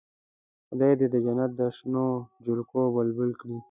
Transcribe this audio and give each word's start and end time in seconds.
خدای 0.69 0.93
دې 0.99 1.07
د 1.13 1.15
جنت 1.25 1.51
د 1.59 1.61
شنو 1.77 2.05
جلګو 2.45 2.81
بلبل 2.95 3.31
کړي. 3.39 3.57